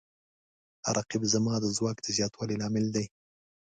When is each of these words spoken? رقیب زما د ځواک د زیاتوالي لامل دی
رقیب 0.97 1.23
زما 1.33 1.55
د 1.61 1.65
ځواک 1.77 1.97
د 2.01 2.07
زیاتوالي 2.17 2.55
لامل 2.61 2.85
دی 2.95 3.05